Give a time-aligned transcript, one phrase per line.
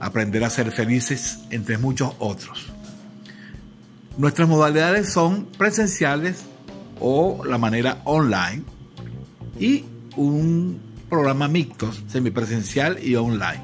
[0.00, 2.66] aprender a ser felices, entre muchos otros.
[4.18, 6.44] Nuestras modalidades son presenciales
[7.00, 8.62] o la manera online
[9.58, 9.84] y
[10.16, 13.62] un programa mixto, semipresencial y online.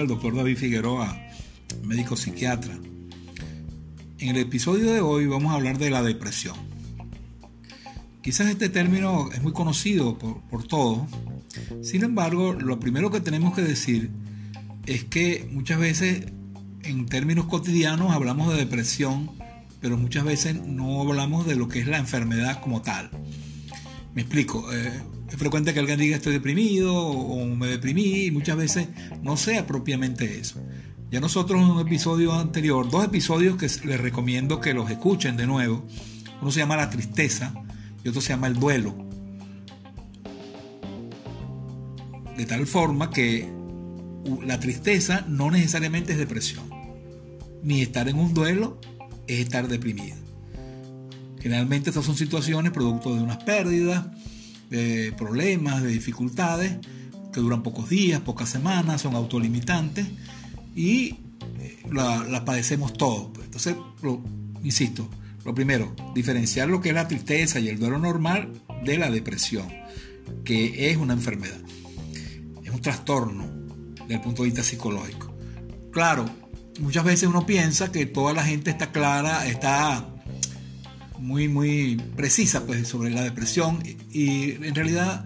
[0.00, 1.20] El doctor David Figueroa,
[1.84, 2.78] médico psiquiatra.
[4.18, 6.56] En el episodio de hoy vamos a hablar de la depresión.
[8.22, 11.08] Quizás este término es muy conocido por, por todos,
[11.82, 14.10] sin embargo, lo primero que tenemos que decir
[14.86, 16.26] es que muchas veces
[16.82, 19.30] en términos cotidianos hablamos de depresión,
[19.80, 23.10] pero muchas veces no hablamos de lo que es la enfermedad como tal.
[24.14, 24.72] Me explico.
[24.72, 24.90] Eh,
[25.30, 28.88] es frecuente que alguien diga estoy deprimido o me deprimí y muchas veces
[29.22, 30.60] no sea propiamente eso.
[31.10, 35.46] Ya nosotros en un episodio anterior, dos episodios que les recomiendo que los escuchen de
[35.46, 35.86] nuevo.
[36.40, 37.54] Uno se llama la tristeza
[38.02, 38.94] y otro se llama el duelo.
[42.36, 43.48] De tal forma que
[44.44, 46.68] la tristeza no necesariamente es depresión.
[47.62, 48.80] Ni estar en un duelo
[49.26, 50.16] es estar deprimido.
[51.40, 54.06] Generalmente estas son situaciones producto de unas pérdidas,
[54.70, 56.76] de problemas, de dificultades
[57.32, 60.06] que duran pocos días, pocas semanas, son autolimitantes
[60.74, 61.16] y
[61.90, 63.30] las eh, la padecemos todos.
[63.34, 63.46] Pues.
[63.46, 63.76] Entonces,
[64.62, 65.08] insisto,
[65.44, 68.52] lo primero, diferenciar lo que es la tristeza y el duelo normal
[68.84, 69.68] de la depresión,
[70.44, 71.60] que es una enfermedad,
[72.62, 73.44] es un trastorno
[74.00, 75.34] desde el punto de vista psicológico.
[75.92, 76.26] Claro,
[76.80, 80.09] muchas veces uno piensa que toda la gente está clara, está
[81.20, 85.24] muy, muy precisa pues, sobre la depresión y en realidad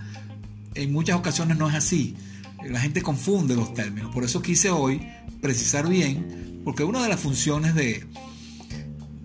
[0.75, 2.17] en muchas ocasiones no es así.
[2.69, 4.13] La gente confunde los términos.
[4.13, 5.07] Por eso quise hoy
[5.41, 8.07] precisar bien, porque una de las funciones de,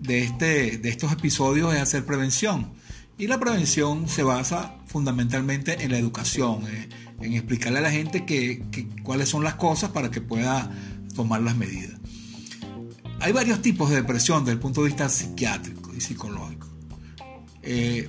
[0.00, 2.72] de, este, de estos episodios es hacer prevención.
[3.18, 6.88] Y la prevención se basa fundamentalmente en la educación, eh,
[7.20, 8.62] en explicarle a la gente que,
[9.02, 10.70] cuáles son las cosas para que pueda
[11.14, 11.98] tomar las medidas.
[13.20, 16.68] Hay varios tipos de depresión desde el punto de vista psiquiátrico psicológico.
[17.62, 18.08] Eh,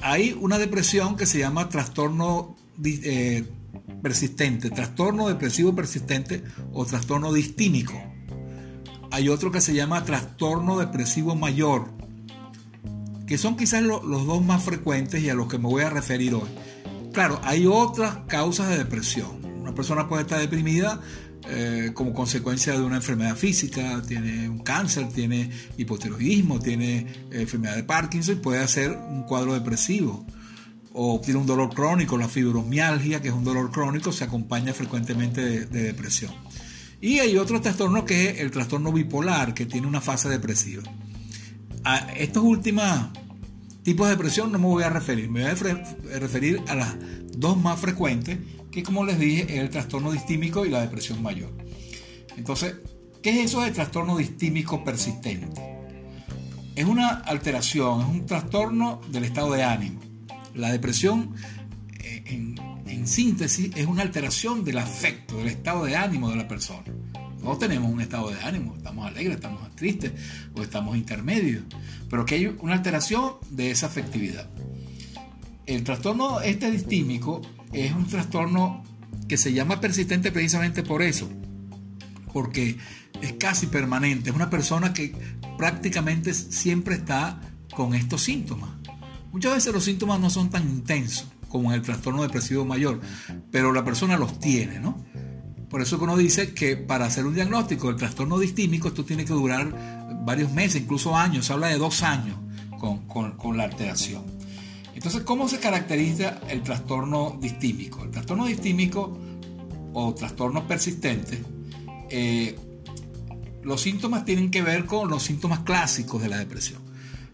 [0.00, 3.44] hay una depresión que se llama trastorno eh,
[4.02, 7.94] persistente, trastorno depresivo persistente o trastorno distímico.
[9.10, 11.90] Hay otro que se llama trastorno depresivo mayor,
[13.26, 16.34] que son quizás los dos más frecuentes y a los que me voy a referir
[16.34, 16.48] hoy.
[17.12, 19.44] Claro, hay otras causas de depresión.
[19.60, 21.00] Una persona puede estar deprimida
[21.50, 27.74] eh, como consecuencia de una enfermedad física, tiene un cáncer, tiene hipotiroidismo, tiene eh, enfermedad
[27.76, 30.26] de Parkinson y puede hacer un cuadro depresivo.
[30.92, 35.40] O tiene un dolor crónico, la fibromialgia, que es un dolor crónico, se acompaña frecuentemente
[35.40, 36.32] de, depresión.
[37.00, 40.82] Y hay otro trastorno que es el trastorno bipolar, que tiene una fase depresiva.
[41.84, 42.84] A estos últimos
[43.84, 46.94] tipos de depresión no me voy a referir, me voy a referir a las
[47.32, 48.38] dos más frecuentes,
[48.70, 51.52] que como les dije es el trastorno distímico y la depresión mayor.
[52.36, 52.76] Entonces,
[53.22, 55.78] ¿qué es eso de trastorno distímico persistente?
[56.76, 60.00] Es una alteración, es un trastorno del estado de ánimo.
[60.54, 61.34] La depresión,
[61.98, 66.84] eh, en, síntesis, es una alteración del afecto, del estado de ánimo de la persona.
[67.40, 70.12] Todos tenemos un estado de ánimo, estamos alegres, estamos tristes
[70.54, 71.64] o estamos intermedios,
[72.10, 74.50] pero que hay una alteración de esa afectividad.
[75.64, 77.40] El trastorno este distímico
[77.72, 78.82] es un trastorno
[79.28, 81.28] que se llama persistente precisamente por eso,
[82.32, 82.78] porque
[83.20, 85.14] es casi permanente, es una persona que
[85.56, 87.40] prácticamente siempre está
[87.74, 88.70] con estos síntomas.
[89.32, 93.00] Muchas veces los síntomas no son tan intensos como en el trastorno depresivo mayor,
[93.50, 95.04] pero la persona los tiene, ¿no?
[95.70, 99.24] Por eso que uno dice que para hacer un diagnóstico del trastorno distímico esto tiene
[99.24, 102.38] que durar varios meses, incluso años, se habla de dos años
[102.78, 104.37] con, con la alteración.
[104.98, 108.02] Entonces, ¿cómo se caracteriza el trastorno distímico?
[108.02, 109.16] El trastorno distímico
[109.92, 111.40] o trastorno persistente,
[112.10, 112.58] eh,
[113.62, 116.82] los síntomas tienen que ver con los síntomas clásicos de la depresión.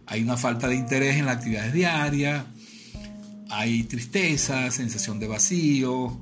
[0.05, 2.45] Hay una falta de interés en las actividades diarias,
[3.49, 6.21] hay tristeza, sensación de vacío,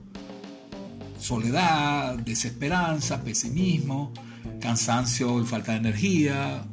[1.19, 4.13] soledad, desesperanza, pesimismo,
[4.61, 6.65] cansancio y falta de energía.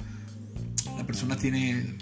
[0.96, 1.98] La persona tiene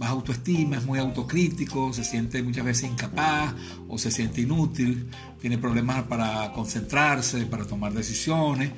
[0.00, 3.54] baja autoestima, es muy autocrítico, se siente muchas veces incapaz
[3.86, 5.10] o se siente inútil,
[5.42, 8.70] tiene problemas para concentrarse, para tomar decisiones.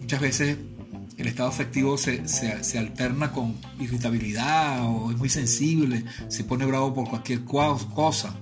[0.00, 0.56] Muchas veces
[1.16, 2.24] el estado afectivo se,
[2.76, 8.34] alterna con irritabilidad o es muy sensible, se pone bravo por cualquier cosa.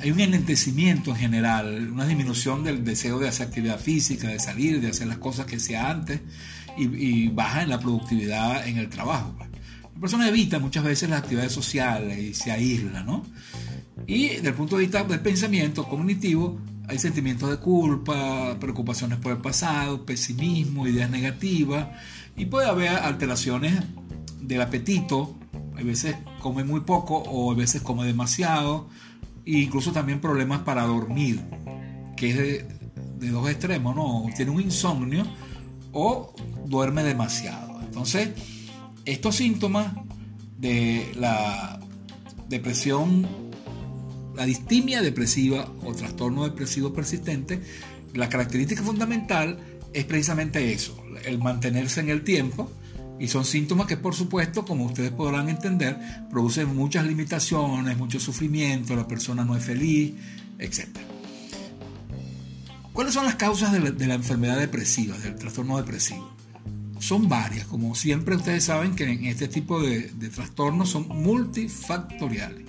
[0.00, 4.80] Hay un enlentecimiento en general, una disminución del deseo de hacer actividad física, de salir,
[4.80, 6.20] de hacer las cosas que hacía antes
[6.76, 9.36] y, y baja en la productividad en el trabajo.
[9.98, 13.24] La persona evita muchas veces las actividades sociales y se aísla, ¿no?
[14.06, 16.56] Y desde el punto de vista del pensamiento cognitivo,
[16.86, 21.88] hay sentimientos de culpa, preocupaciones por el pasado, pesimismo, ideas negativas,
[22.36, 23.74] y puede haber alteraciones
[24.40, 25.36] del apetito,
[25.76, 28.88] a veces come muy poco o a veces come demasiado,
[29.44, 31.40] e incluso también problemas para dormir,
[32.16, 32.68] que es de,
[33.18, 34.26] de dos extremos, ¿no?
[34.36, 35.24] Tiene un insomnio
[35.90, 36.36] o
[36.66, 37.80] duerme demasiado.
[37.82, 38.30] Entonces,
[39.08, 39.94] estos síntomas
[40.58, 41.80] de la
[42.48, 43.26] depresión,
[44.36, 47.60] la distimia depresiva o trastorno depresivo persistente,
[48.14, 49.58] la característica fundamental
[49.94, 52.70] es precisamente eso, el mantenerse en el tiempo,
[53.18, 55.98] y son síntomas que por supuesto, como ustedes podrán entender,
[56.30, 60.14] producen muchas limitaciones, mucho sufrimiento, la persona no es feliz,
[60.58, 60.86] etc.
[62.92, 66.37] ¿Cuáles son las causas de la, de la enfermedad depresiva, del trastorno depresivo?
[67.00, 67.66] Son varias.
[67.66, 72.64] Como siempre ustedes saben que en este tipo de, trastornos son multifactoriales.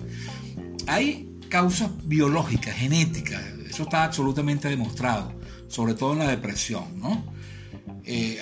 [0.86, 5.32] Hay causas biológicas, genéticas, eso está absolutamente demostrado,
[5.68, 6.84] sobre todo en la depresión.
[8.04, 8.40] Eh,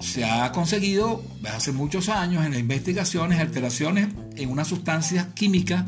[0.00, 1.22] se ha conseguido
[1.54, 5.84] hace muchos años en las investigaciones alteraciones en unas sustancias químicas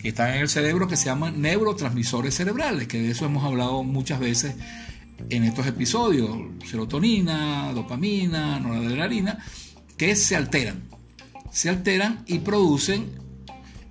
[0.00, 3.84] que están en el cerebro que se llaman neurotransmisores cerebrales, que de eso hemos hablado
[3.84, 4.54] muchas veces
[5.30, 6.30] en estos episodios,
[6.68, 9.38] serotonina, dopamina, noradrenalina,
[9.96, 10.82] que se alteran.
[11.50, 13.22] Se alteran y producen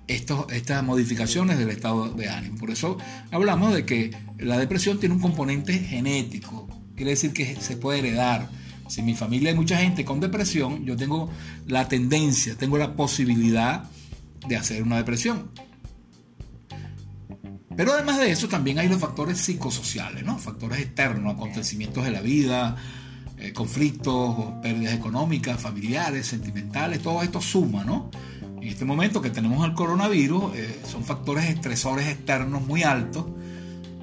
[0.08, 2.58] estos, estas modificaciones del estado de ánimo.
[2.58, 2.98] Por eso
[3.32, 6.68] hablamos de que la depresión tiene un componente genético.
[6.96, 8.50] Quiere decir que se puede heredar.
[8.88, 11.30] Si en mi familia hay mucha gente con depresión, yo tengo
[11.66, 13.90] la tendencia, tengo la posibilidad
[14.48, 15.52] de hacer una depresión.
[17.82, 20.38] Pero además de eso también hay los factores psicosociales, ¿no?
[20.38, 22.76] Factores externos, acontecimientos de la vida,
[23.40, 28.12] eh, conflictos, pérdidas económicas, familiares, sentimentales, todo esto suma, ¿no?
[28.62, 33.26] En este momento que tenemos el coronavirus, eh, son factores estresores externos muy altos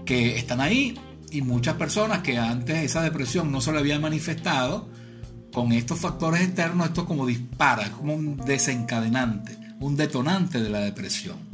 [0.05, 0.99] que están ahí
[1.31, 4.89] y muchas personas que antes esa depresión no se le había manifestado,
[5.53, 11.48] con estos factores externos esto como dispara, como un desencadenante, un detonante de la depresión.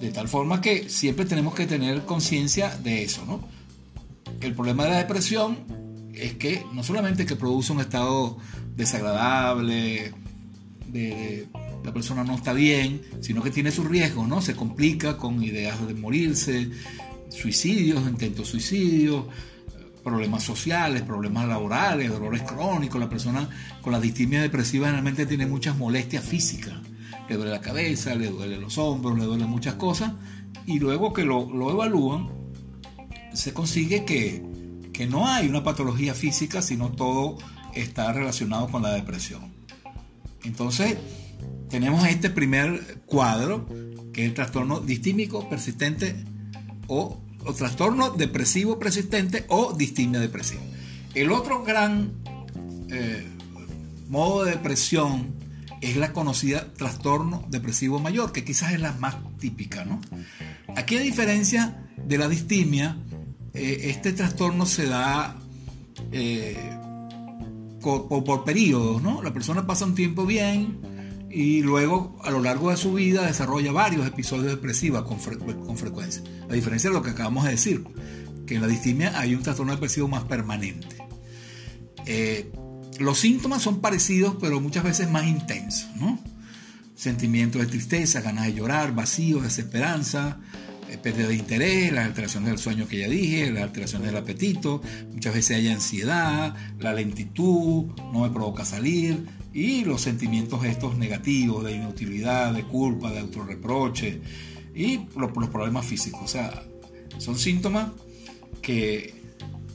[0.00, 3.40] De tal forma que siempre tenemos que tener conciencia de eso, ¿no?
[4.40, 5.58] El problema de la depresión
[6.14, 8.38] es que no solamente que produce un estado
[8.76, 10.12] desagradable,
[10.86, 11.48] de,
[11.84, 14.40] la persona no está bien, sino que tiene su riesgo, ¿no?
[14.40, 16.70] Se complica con ideas de morirse,
[17.28, 19.24] suicidios, intentos suicidios,
[20.02, 23.00] problemas sociales, problemas laborales, dolores crónicos.
[23.00, 23.48] La persona
[23.80, 26.74] con la distimia depresiva generalmente tiene muchas molestias físicas.
[27.28, 30.12] Le duele la cabeza, le duele los hombros, le duelen muchas cosas.
[30.66, 32.30] Y luego que lo, lo evalúan,
[33.32, 34.42] se consigue que,
[34.92, 37.38] que no hay una patología física, sino todo
[37.74, 39.52] está relacionado con la depresión.
[40.44, 40.96] Entonces,
[41.68, 43.66] tenemos este primer cuadro,
[44.12, 46.24] que es el trastorno distímico persistente
[46.86, 47.20] o,
[47.56, 50.62] trastorno depresivo persistente o distimia depresiva.
[51.14, 52.12] El otro gran
[52.90, 53.26] eh,
[54.08, 55.34] modo de depresión
[55.80, 59.84] es la conocida trastorno depresivo mayor, que quizás es la más típica.
[59.84, 60.00] ¿no?
[60.76, 62.96] Aquí a diferencia de la distimia,
[63.54, 65.36] eh, este trastorno se da
[66.12, 66.56] eh,
[67.80, 69.22] por, por, periodos, ¿no?
[69.22, 70.78] La persona pasa un tiempo bien,
[71.30, 76.22] y luego a lo largo de su vida desarrolla varios episodios depresivos con, frecuencia.
[76.48, 77.84] A diferencia de lo que acabamos de decir,
[78.46, 80.86] que en la distimia hay un trastorno depresivo más permanente.
[82.06, 82.50] Eh,
[82.98, 86.18] los síntomas son parecidos, pero muchas veces más intensos, ¿no?
[86.94, 90.38] Sentimientos de tristeza, ganas de llorar, vacío, desesperanza,
[90.90, 94.82] eh, pérdida de interés, las alteraciones del sueño que ya dije, las alteraciones del apetito,
[95.12, 101.64] muchas veces hay ansiedad, la lentitud, no me provoca salir, y los sentimientos estos negativos
[101.64, 104.20] de inutilidad, de culpa, de autorreproche
[104.74, 106.22] y los, problemas físicos.
[106.22, 106.62] O sea,
[107.18, 107.90] son síntomas
[108.62, 109.14] que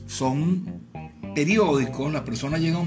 [0.06, 0.82] son
[1.34, 2.80] periódicos, la persona llega a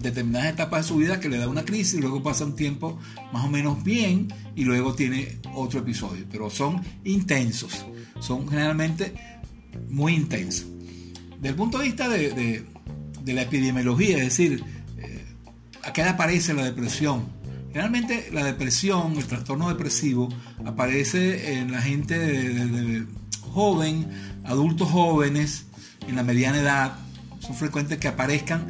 [0.00, 2.98] determinadas etapas de su vida que le da una crisis, luego pasa un tiempo
[3.32, 7.86] más o menos bien y luego tiene otro episodio, pero son intensos,
[8.20, 9.14] son generalmente
[9.88, 10.66] muy intensos.
[11.36, 12.64] Desde el punto de vista de,
[13.22, 14.64] de la epidemiología, es decir,
[15.88, 17.24] ¿A qué aparece la depresión?
[17.68, 20.28] Generalmente la depresión, el trastorno depresivo,
[20.66, 23.06] aparece en la gente
[23.40, 24.06] joven,
[24.44, 25.64] adultos jóvenes,
[26.06, 26.98] en la mediana edad.
[27.40, 28.66] Son frecuentes que aparezcan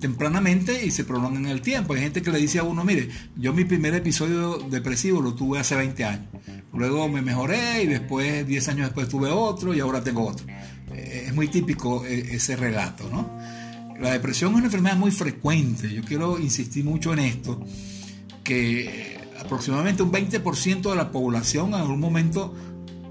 [0.00, 1.94] tempranamente y se prolongan en el tiempo.
[1.94, 5.58] Hay gente que le dice a uno, mire, yo mi primer episodio depresivo lo tuve
[5.58, 6.26] hace 20 años.
[6.72, 10.46] Luego me mejoré y después, 10 años después, tuve otro y ahora tengo otro.
[10.92, 13.38] Eh, es muy típico eh, ese relato, ¿no?
[14.00, 15.92] La depresión es una enfermedad muy frecuente.
[15.92, 17.64] Yo quiero insistir mucho en esto,
[18.44, 22.54] que aproximadamente un 20% de la población en algún momento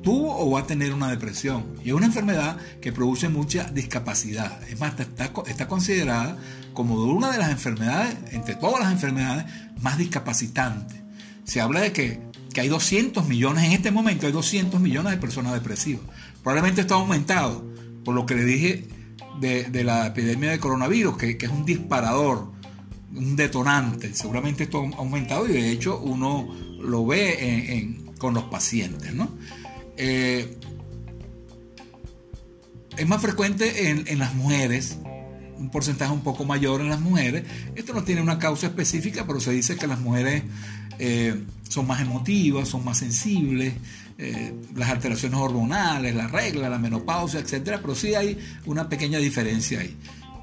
[0.05, 1.65] tuvo o va a tener una depresión.
[1.83, 4.63] Y es una enfermedad que produce mucha discapacidad.
[4.69, 6.37] Es más, está, está considerada
[6.73, 9.45] como una de las enfermedades, entre todas las enfermedades,
[9.81, 11.01] más discapacitantes.
[11.43, 12.21] Se habla de que,
[12.57, 16.05] hay 200 millones, en este momento hay 200 millones de personas depresivas.
[16.41, 17.65] Probablemente esto ha aumentado,
[18.05, 18.87] por lo que le dije
[19.41, 22.53] de, la epidemia de coronavirus, que, es un disparador,
[23.13, 24.13] un detonante.
[24.13, 26.47] Seguramente esto ha aumentado y de hecho uno
[26.79, 29.13] lo ve con los pacientes.
[29.97, 30.57] Eh,
[32.97, 34.97] es más frecuente en, las mujeres,
[35.57, 37.43] un porcentaje un poco mayor en las mujeres.
[37.75, 40.43] Esto no tiene una causa específica, pero se dice que las mujeres
[40.99, 43.73] eh, son más emotivas, son más sensibles,
[44.17, 49.81] eh, las alteraciones hormonales, la regla, la menopausia, etcétera, pero sí hay una pequeña diferencia
[49.81, 49.97] ahí.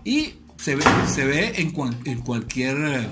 [0.04, 1.72] Y se ve, se ve en,
[2.04, 3.08] en cualquier,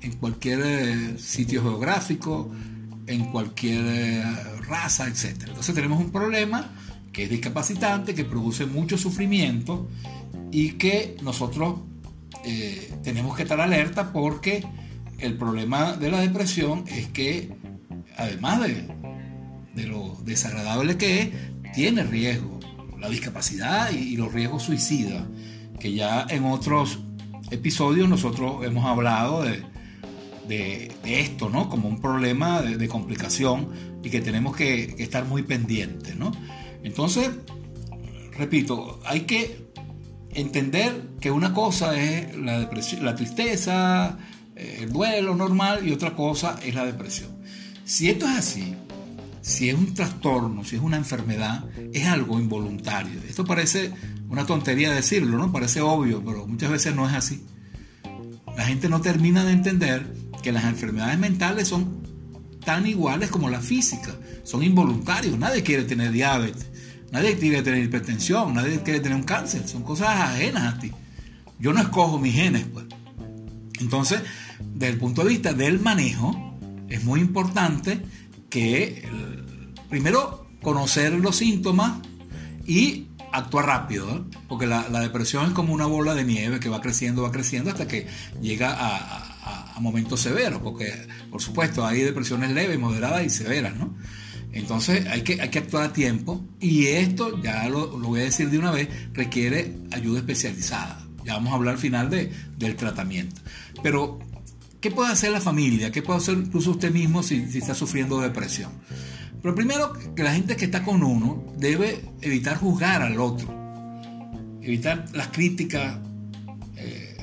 [0.00, 2.50] en cualquier sitio geográfico,
[3.06, 5.48] en cualquier raza, etcétera.
[5.48, 6.70] Entonces tenemos un problema
[7.12, 9.88] que es discapacitante, que produce mucho sufrimiento
[10.52, 11.80] y que nosotros
[13.02, 14.64] tenemos que estar alerta porque
[15.18, 17.52] el problema de la depresión es que
[18.16, 18.86] además de
[19.78, 21.28] de lo desagradable que es,
[21.72, 22.58] tiene riesgo.
[22.98, 25.24] La discapacidad y, los riesgos suicidas,
[25.78, 26.98] que ya en otros
[27.50, 29.62] episodios nosotros hemos hablado de,
[30.48, 31.68] de, esto, ¿no?
[31.68, 33.68] Como un problema de, complicación
[34.02, 36.32] y que tenemos que, estar muy pendientes, ¿no?
[36.82, 37.30] Entonces,
[38.36, 39.68] repito, hay que
[40.32, 44.18] entender que una cosa es la, depresión, la tristeza,
[44.56, 47.38] eh, el duelo normal y otra cosa es la depresión.
[47.84, 48.74] Si esto es así,
[49.40, 53.20] si es un trastorno, si es una enfermedad, es algo involuntario.
[53.28, 53.92] Esto parece
[54.28, 55.50] una tontería decirlo, ¿no?
[55.50, 57.44] Parece obvio, pero muchas veces no es así.
[58.56, 62.02] La gente no termina de entender que las enfermedades mentales son
[62.64, 64.14] tan iguales como la física,
[64.44, 65.38] son involuntarios.
[65.38, 66.66] Nadie quiere tener diabetes,
[67.10, 70.92] nadie quiere tener hipertensión, nadie quiere tener un cáncer, son cosas ajenas a ti.
[71.58, 72.86] Yo no escojo mis genes, pues.
[73.80, 74.22] Entonces,
[74.74, 76.56] desde el punto de vista del manejo,
[76.88, 78.00] es muy importante
[78.50, 79.08] que
[79.88, 81.98] primero conocer los síntomas
[82.66, 84.22] y actuar rápido, ¿eh?
[84.48, 87.86] porque la, depresión es como una bola de nieve que va creciendo, va creciendo hasta
[87.86, 88.06] que
[88.40, 90.92] llega a, momentos severos, porque
[91.30, 93.94] por supuesto hay depresiones leves, moderadas y severas, ¿no?
[94.52, 98.50] Entonces hay que, hay que actuar a tiempo y esto, ya lo, voy a decir
[98.50, 101.06] de una vez, requiere ayuda especializada.
[101.24, 103.40] Ya vamos a hablar al final de, del tratamiento.
[103.82, 104.18] Pero,
[104.80, 105.92] ¿qué puede hacer la familia?
[105.92, 108.72] ¿Qué puede hacer incluso usted mismo si, si está sufriendo depresión?
[109.42, 113.48] Pero primero, que la gente que está con uno debe evitar juzgar al otro,
[114.62, 115.98] evitar las críticas,
[116.76, 117.16] eh,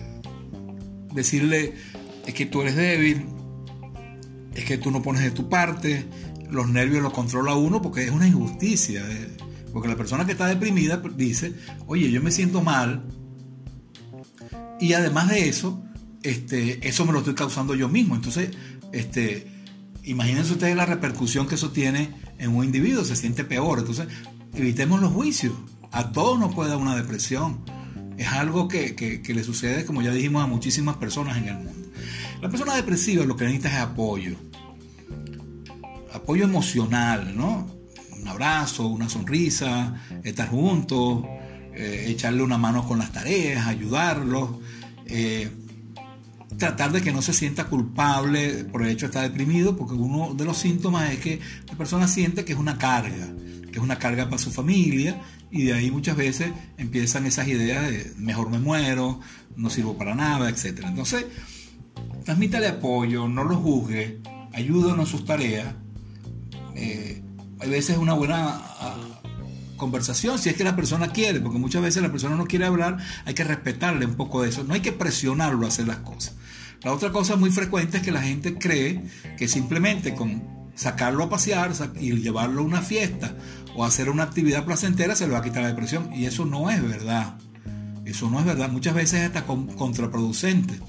[1.14, 1.74] decirle
[2.26, 3.26] es que tú eres débil,
[4.54, 6.06] es que tú no pones de tu parte,
[6.50, 9.04] los nervios los controla uno porque es una injusticia.
[9.10, 9.38] Eh,
[9.74, 11.54] porque la persona que está deprimida dice,
[11.88, 13.04] oye, yo me siento mal
[14.80, 15.82] y además de eso,
[16.24, 18.16] este, eso me lo estoy causando yo mismo.
[18.16, 18.50] Entonces,
[18.92, 19.48] este,
[20.04, 23.80] imagínense ustedes la repercusión que eso tiene en un individuo, se siente peor.
[23.80, 24.08] Entonces,
[24.54, 25.54] evitemos los juicios.
[25.92, 27.64] A todos nos puede dar una depresión.
[28.18, 31.85] Es algo que, que, le sucede, como ya dijimos, a muchísimas personas en el mundo.
[32.46, 34.36] La persona depresiva lo que necesita es apoyo
[36.14, 37.68] apoyo emocional, ¿no?
[38.22, 41.26] Un abrazo, una sonrisa, estar juntos,
[41.74, 44.60] eh, echarle una mano con las tareas, ayudarlos,
[45.08, 45.50] eh,
[46.56, 50.36] tratar de que no se sienta culpable por el hecho de estar deprimido, porque uno
[50.36, 53.34] de los síntomas es que la persona siente que es una carga,
[53.72, 57.90] que es una carga para su familia, y de ahí muchas veces empiezan esas ideas
[57.90, 59.20] de mejor me muero,
[59.56, 60.82] no sirvo para nada, etc.
[60.86, 61.26] Entonces,
[62.26, 64.20] transmítale apoyo, no lo juzgue,
[64.52, 65.76] ayúdanos en sus tareas
[66.76, 67.22] eh,
[67.62, 69.22] a veces una buena ah,
[69.78, 72.98] conversación, si es que la persona quiere, porque muchas veces la persona no quiere hablar,
[73.26, 76.36] hay que respetarle un poco de eso, no hay que presionarlo a hacer las cosas.
[76.84, 79.04] La otra cosa muy frecuente es que la gente cree
[79.38, 80.44] que simplemente con
[80.76, 83.34] sacarlo a pasear y llevarlo a una fiesta
[83.76, 86.70] o hacer una actividad placentera se le va a quitar la depresión y eso no
[86.70, 87.38] es verdad.
[88.06, 90.80] Eso no es verdad, muchas veces es hasta contraproducente.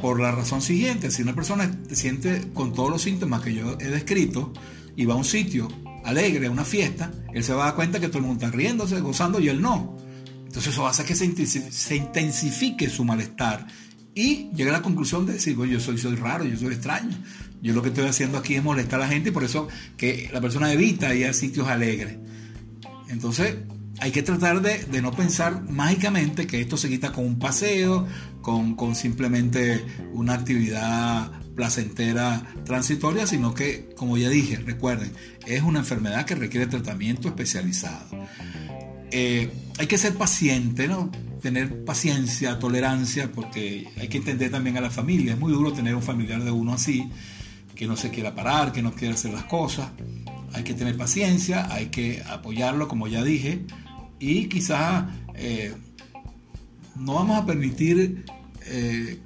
[0.00, 3.78] Por la razón siguiente, si una persona se siente con todos los síntomas que yo
[3.80, 4.52] he descrito,
[4.96, 5.68] y va a un sitio
[6.04, 8.56] alegre, a una fiesta, él se va a dar cuenta que todo el mundo está
[8.56, 9.96] riéndose, gozando y él no.
[10.46, 13.66] Entonces eso hace que se intensifique su malestar
[14.14, 17.14] y llega a la conclusión de decir, bueno, yo soy, soy raro, yo soy extraño.
[17.60, 20.30] Yo lo que estoy haciendo aquí es molestar a la gente y por eso que
[20.32, 22.16] la persona evita ir a sitios alegres.
[23.10, 23.56] Entonces
[24.00, 28.06] hay que tratar de, no pensar mágicamente que esto se quita con un paseo,
[28.42, 35.12] con, con simplemente una actividad placentera transitoria, sino que, como ya dije, recuerden,
[35.46, 38.06] es una enfermedad que requiere tratamiento especializado.
[39.10, 41.10] Eh, hay que ser paciente, ¿no?
[41.40, 45.34] tener paciencia, tolerancia, porque hay que entender también a la familia.
[45.34, 47.08] Es muy duro tener un familiar de uno así,
[47.74, 49.90] que no se quiera parar, que no quiera hacer las cosas.
[50.54, 53.64] Hay que tener paciencia, hay que apoyarlo, como ya dije,
[54.18, 55.74] y quizás eh,
[56.96, 58.24] no vamos a permitir
[58.66, 59.18] eh,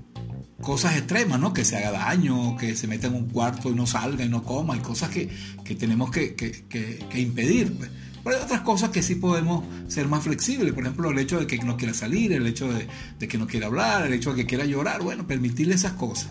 [0.60, 1.52] cosas extremas, ¿no?
[1.52, 4.42] Que se haga daño, que se meta en un cuarto y no salga y no
[4.42, 5.28] coma, hay cosas que,
[5.74, 7.72] tenemos que, impedir.
[7.76, 7.90] Pues.
[8.22, 11.46] Pero hay otras cosas que sí podemos ser más flexibles, por ejemplo, el hecho de
[11.46, 14.46] que no quiera salir, el hecho de, que no quiera hablar, el hecho de que
[14.46, 16.28] quiera llorar, bueno, permitirle esas cosas.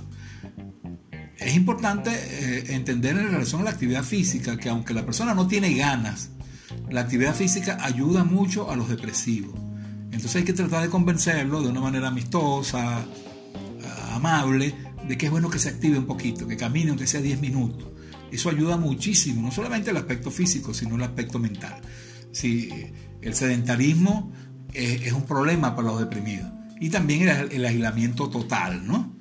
[1.37, 5.47] Es importante eh, entender en relación a la actividad física que aunque la persona no
[5.47, 6.31] tiene ganas,
[6.89, 9.53] la actividad física ayuda mucho a los depresivos.
[10.05, 13.05] Entonces hay que tratar de convencerlo de una manera amistosa,
[14.12, 14.75] amable
[15.08, 17.88] de que es bueno que se active un poquito, que camine aunque sea 10 minutos.
[18.32, 21.82] Eso ayuda muchísimo, no solamente el aspecto físico, sino el aspecto mental.
[22.32, 22.69] Si
[23.21, 24.32] el sedentarismo
[24.73, 26.51] es, un problema para los deprimidos.
[26.79, 29.18] Y también el, aislamiento total, ¿no?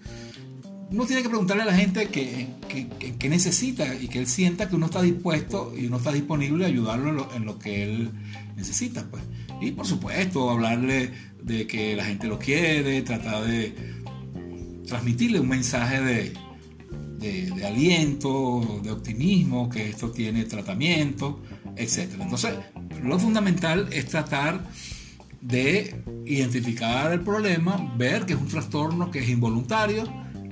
[0.90, 4.86] Uno tiene que preguntarle a la gente qué necesita y que él sienta que uno
[4.86, 8.10] está dispuesto y uno está disponible a ayudarlo en lo, en lo que él
[8.56, 9.22] necesita, pues.
[9.60, 13.74] Y por supuesto, hablarle de que la gente lo quiere, tratar de,
[14.86, 16.32] transmitirle un mensaje de,
[17.18, 21.42] de, aliento, de optimismo, que esto tiene tratamiento,
[21.76, 22.10] etc.
[22.20, 22.54] Entonces,
[23.02, 24.68] lo fundamental es tratar
[25.40, 30.04] de identificar el problema, ver que es un trastorno que es involuntario,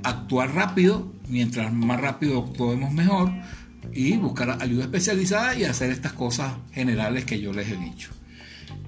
[0.09, 3.33] actuar rápido, mientras más rápido actuemos mejor,
[3.93, 8.11] y buscar ayuda especializada y hacer estas cosas generales que yo les he dicho.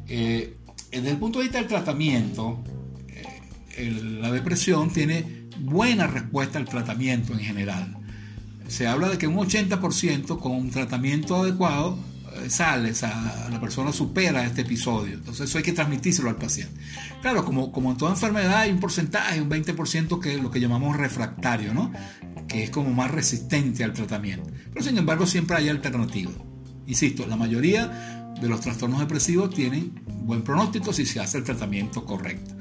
[0.09, 0.57] Eh,
[0.91, 2.63] desde el punto de vista del tratamiento,
[3.77, 7.97] eh, la depresión tiene buena respuesta al tratamiento en general.
[8.69, 11.99] Se habla de que un 80% con un tratamiento adecuado
[12.49, 15.15] sale, o la persona supera este episodio.
[15.15, 16.75] Entonces eso hay que transmitírselo al paciente.
[17.21, 20.61] Claro, como, como en toda enfermedad hay un porcentaje, un 20% que es lo que
[20.61, 21.93] llamamos refractario, ¿no?
[22.49, 24.51] que es como más resistente al tratamiento.
[24.73, 26.35] Pero sin embargo siempre hay alternativas.
[26.87, 32.05] Insisto, la mayoría de los trastornos depresivos tienen buen pronóstico si se hace el tratamiento
[32.05, 32.55] correcto.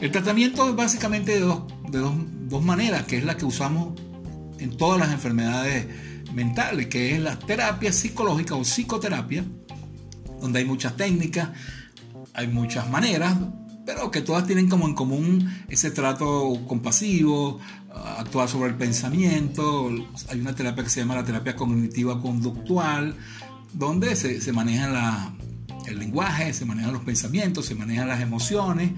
[0.00, 3.98] El tratamiento es básicamente de dos, de dos, maneras, que es la que usamos
[4.58, 5.86] en todas las enfermedades
[6.34, 9.44] mentales, que es la terapia psicológica o psicoterapia,
[10.40, 11.50] donde hay muchas técnicas,
[12.34, 13.36] hay muchas maneras,
[13.86, 17.60] pero que todas tienen como en común ese trato compasivo,
[18.18, 19.90] actuar sobre el pensamiento.
[20.28, 23.14] Hay una terapia que se llama la terapia cognitiva conductual,
[23.72, 25.32] donde se, maneja
[25.86, 28.92] el lenguaje, se manejan los pensamientos, se manejan las emociones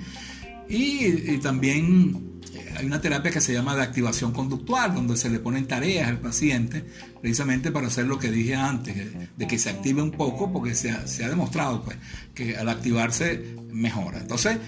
[0.69, 2.36] y, también eh,
[2.77, 6.19] hay una terapia que se llama de activación conductual, donde se le ponen tareas al
[6.19, 6.85] paciente,
[7.21, 8.97] precisamente para hacer lo que dije antes,
[9.37, 11.97] de que se active un poco, porque se ha, demostrado pues,
[12.35, 14.19] que al activarse mejora.
[14.19, 14.59] Entonces,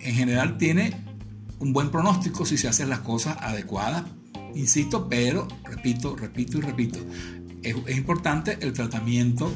[0.00, 0.92] en general tiene
[1.58, 4.04] un buen pronóstico si se hacen las cosas adecuadas,
[4.54, 6.98] insisto, pero repito, repito y repito,
[7.62, 9.52] es, importante el tratamiento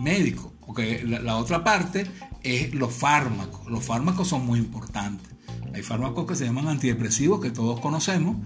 [0.00, 2.06] médico, porque la, otra parte
[2.42, 3.66] es los fármacos.
[3.70, 5.33] Los fármacos son muy importantes.
[5.74, 8.36] Hay fármacos que se llaman antidepresivos que todos conocemos,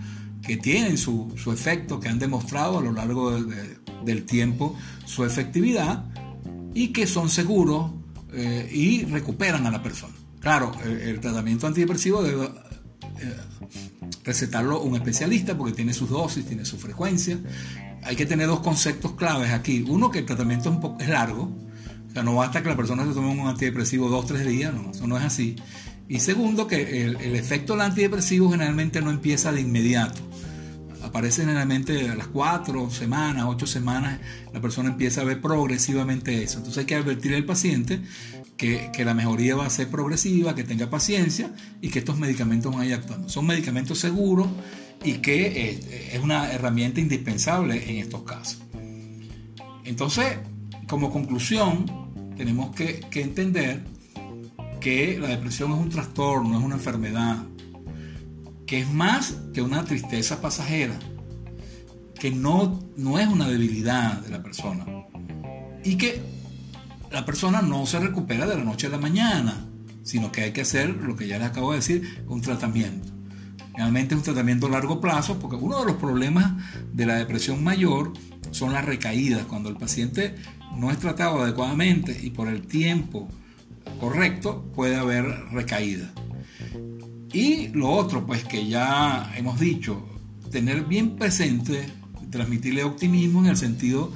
[0.42, 3.38] que tienen su, efecto, que han demostrado a lo largo
[4.04, 6.04] del tiempo su efectividad
[6.74, 7.92] y que son seguros
[8.32, 10.14] eh, y recuperan a la persona.
[10.40, 13.36] Claro, el, tratamiento antidepresivo debe eh,
[14.24, 17.38] recetarlo un especialista porque tiene sus dosis, tiene su frecuencia.
[18.04, 19.84] Hay que tener dos conceptos claves aquí.
[19.86, 21.52] Uno, que el tratamiento es largo.
[22.08, 24.92] O sea, no basta que la persona se tome un antidepresivo dos, tres días, no,
[24.92, 25.56] eso no es así.
[26.08, 30.20] Y segundo, que el, efecto del antidepresivo generalmente no empieza de inmediato
[31.02, 34.20] aparece generalmente a las cuatro semanas, ocho semanas,
[34.52, 36.58] la persona empieza a ver progresivamente eso.
[36.58, 38.00] Entonces hay que advertir al paciente
[38.56, 42.82] que, la mejoría va a ser progresiva, que tenga paciencia y que estos medicamentos van
[42.82, 43.28] a ir actuando.
[43.28, 44.48] Son medicamentos seguros
[45.04, 48.62] y que eh, es una herramienta indispensable en estos casos.
[49.84, 50.38] Entonces,
[50.88, 53.84] como conclusión, tenemos que, que entender
[54.80, 57.44] que la depresión es un trastorno, es una enfermedad,
[58.66, 60.98] que es más que una tristeza pasajera,
[62.18, 64.86] que no, no es una debilidad de la persona
[65.84, 66.20] y que
[67.10, 69.66] la persona no se recupera de la noche a la mañana,
[70.02, 73.08] sino que hay que hacer lo que ya les acabo de decir, un tratamiento.
[73.74, 76.52] Realmente es un tratamiento a largo plazo, porque uno de los problemas
[76.92, 78.12] de la depresión mayor
[78.50, 79.46] son las recaídas.
[79.46, 80.34] Cuando el paciente
[80.76, 83.28] no es tratado adecuadamente y por el tiempo
[83.98, 86.10] correcto, puede haber recaída.
[87.32, 90.02] Y lo otro, pues que ya hemos dicho,
[90.50, 91.86] tener bien presente,
[92.30, 94.12] transmitirle optimismo en el sentido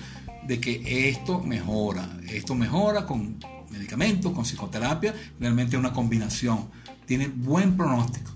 [0.46, 3.38] de que esto mejora, esto mejora con
[3.70, 6.68] medicamentos, con psicoterapia, realmente es una combinación,
[7.06, 8.30] tiene buen pronóstico.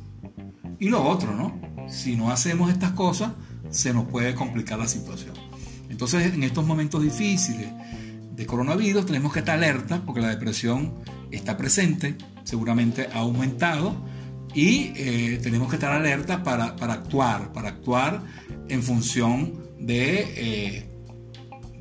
[0.79, 1.59] Y lo otro, ¿no?
[1.89, 3.33] Si no hacemos estas cosas,
[3.71, 5.35] se nos puede complicar la situación.
[5.89, 7.69] Entonces, en estos momentos difíciles
[8.35, 10.95] de coronavirus, tenemos que estar alerta porque la depresión
[11.37, 13.97] está presente, seguramente ha aumentado,
[14.55, 18.23] y eh, tenemos que estar alerta para, actuar, para actuar
[18.69, 20.97] en función de eh,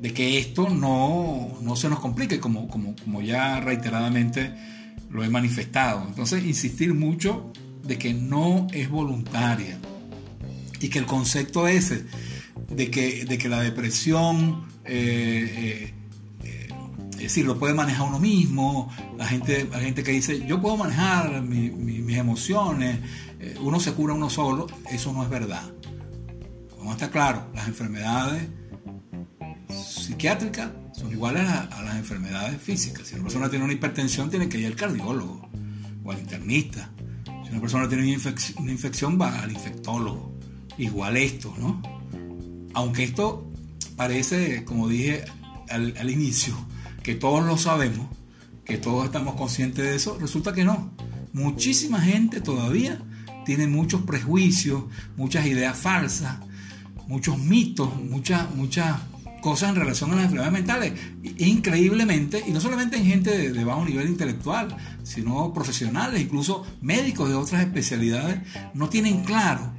[0.00, 4.52] de que esto no, se nos complique, como, como, como ya reiteradamente
[5.10, 6.06] lo he manifestado.
[6.06, 9.78] Entonces, insistir mucho de que no es voluntaria
[10.80, 12.04] y que el concepto ese
[12.68, 15.92] de que, de que la depresión, eh,
[17.16, 20.76] es decir, lo puede manejar uno mismo, la gente, la gente que dice, yo puedo
[20.76, 23.00] manejar mis emociones,
[23.60, 25.64] uno se cura uno solo, eso no es verdad.
[26.76, 28.48] Vamos a estar claros, las enfermedades
[29.68, 33.06] psiquiátricas son iguales a, las enfermedades físicas.
[33.06, 35.48] Si una persona tiene una hipertensión, tiene que ir al cardiólogo
[36.04, 36.90] o al internista.
[37.44, 38.04] Si una persona tiene
[38.58, 40.32] una infección, va al infectólogo.
[40.78, 41.82] Igual esto, ¿no?
[42.74, 43.50] Aunque esto
[43.96, 45.24] parece, como dije
[45.68, 46.54] al, al inicio,
[47.06, 48.08] que todos lo sabemos,
[48.64, 50.90] que todos estamos conscientes de eso, resulta que no.
[51.32, 53.00] Muchísima gente todavía
[53.44, 54.82] tiene muchos prejuicios,
[55.16, 56.38] muchas ideas falsas,
[57.06, 58.96] muchos mitos, muchas, muchas
[59.40, 60.92] cosas en relación a las enfermedades mentales.
[61.38, 67.36] Increíblemente, y no solamente en gente de, bajo nivel intelectual, sino profesionales, incluso médicos de
[67.36, 68.40] otras especialidades,
[68.74, 69.74] no tienen claro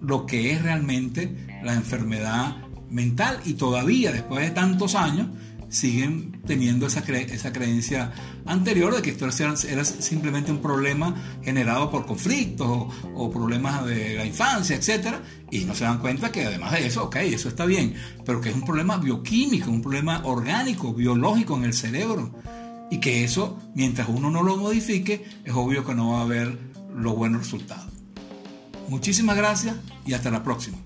[0.00, 2.56] lo que es realmente la enfermedad
[2.90, 5.28] mental y todavía después de tantos años
[5.72, 8.12] siguen teniendo esa, esa creencia
[8.44, 14.26] anterior de que esto era, simplemente un problema generado por conflictos o, problemas de la
[14.26, 15.16] infancia, etc.
[15.50, 18.50] Y no se dan cuenta que además de eso, ok, eso está bien, pero que
[18.50, 22.34] es un problema bioquímico, un problema orgánico, biológico en el cerebro.
[22.90, 26.58] Y que eso, mientras uno no lo modifique, es obvio que no va a haber
[26.94, 27.90] los buenos resultados.
[28.88, 30.76] Muchísimas gracias y hasta la próxima.